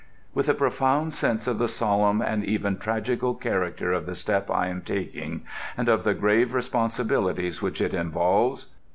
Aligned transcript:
"With 0.33 0.49
a 0.49 0.55
profound 0.55 1.13
sense 1.13 1.45
of 1.45 1.59
the 1.59 1.67
solemn 1.67 2.23
and 2.23 2.43
even 2.43 2.79
tragical 2.79 3.35
character 3.35 3.93
of 3.93 4.07
the 4.07 4.15
step 4.15 4.49
I 4.49 4.65
am 4.67 4.81
taking 4.81 5.45
and 5.77 5.87
of 5.87 6.05
the 6.05 6.15
grave 6.15 6.55
responsibilities 6.55 7.61
which 7.61 7.79
it 7.79 7.93
involves.... 7.93 8.65